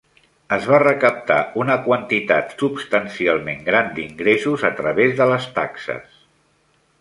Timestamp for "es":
0.55-0.63